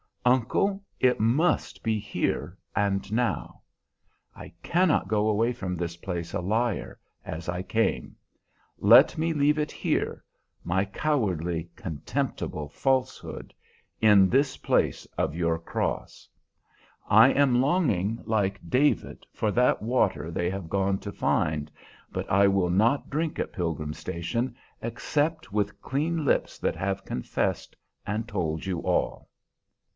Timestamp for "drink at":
23.11-23.53